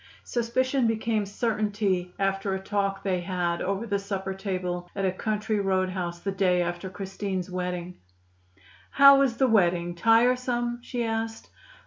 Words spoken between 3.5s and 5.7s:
over the supper table at a country